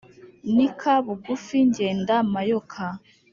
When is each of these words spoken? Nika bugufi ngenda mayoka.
Nika 0.55 0.93
bugufi 1.05 1.57
ngenda 1.67 2.15
mayoka. 2.33 2.83